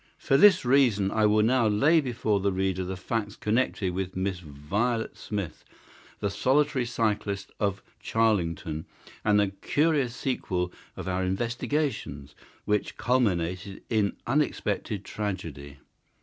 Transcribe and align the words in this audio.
For 0.17 0.35
this 0.35 0.65
reason 0.65 1.11
I 1.11 1.27
will 1.27 1.43
now 1.43 1.67
lay 1.67 2.01
before 2.01 2.39
the 2.39 2.51
reader 2.51 2.83
the 2.83 2.97
facts 2.97 3.35
connected 3.35 3.93
with 3.93 4.15
Miss 4.15 4.39
Violet 4.39 5.15
Smith, 5.15 5.63
the 6.21 6.31
solitary 6.31 6.87
cyclist 6.87 7.51
of 7.59 7.83
Charlington, 8.01 8.85
and 9.23 9.39
the 9.39 9.49
curious 9.61 10.15
sequel 10.15 10.73
of 10.97 11.07
our 11.07 11.23
investigation, 11.23 12.31
which 12.65 12.97
culminated 12.97 13.83
in 13.91 14.17
unexpected 14.25 15.05
tragedy. 15.05 15.77